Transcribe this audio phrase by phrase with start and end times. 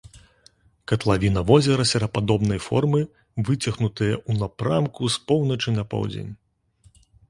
[0.91, 3.01] Катлавіна возера серпападобнай формы,
[3.45, 6.31] выцягнутая ў напрамку з поўначы на поўдзень.